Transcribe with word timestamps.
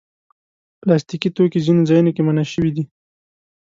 پلاستيکي 0.81 1.29
توکي 1.35 1.59
ځینو 1.65 1.81
ځایونو 1.89 2.11
کې 2.15 2.21
منع 2.27 2.45
شوي 2.53 2.71
دي. 2.75 2.83